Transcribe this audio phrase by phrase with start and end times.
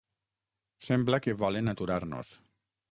[0.89, 2.35] Sembla que volen aturar-nos.